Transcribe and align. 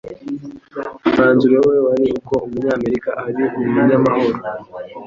Umwanzuro 1.05 1.57
we 1.69 1.77
wari 1.85 2.07
uko 2.19 2.33
Umunyamerika 2.45 3.09
ari 3.27 3.43
umunyamahoro 3.59 4.39